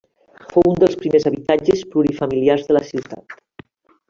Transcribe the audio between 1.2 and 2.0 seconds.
habitatges